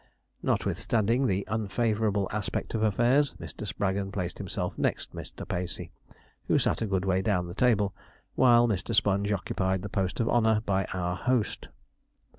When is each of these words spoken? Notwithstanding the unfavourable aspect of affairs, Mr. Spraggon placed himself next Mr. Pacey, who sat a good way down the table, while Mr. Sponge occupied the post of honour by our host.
Notwithstanding 0.41 1.27
the 1.27 1.45
unfavourable 1.47 2.27
aspect 2.31 2.73
of 2.73 2.81
affairs, 2.81 3.35
Mr. 3.39 3.67
Spraggon 3.67 4.11
placed 4.11 4.39
himself 4.39 4.75
next 4.75 5.13
Mr. 5.13 5.47
Pacey, 5.47 5.91
who 6.47 6.57
sat 6.57 6.81
a 6.81 6.87
good 6.87 7.05
way 7.05 7.21
down 7.21 7.45
the 7.47 7.53
table, 7.53 7.93
while 8.33 8.67
Mr. 8.67 8.95
Sponge 8.95 9.31
occupied 9.31 9.83
the 9.83 9.89
post 9.89 10.19
of 10.19 10.27
honour 10.27 10.61
by 10.65 10.85
our 10.85 11.15
host. 11.15 11.67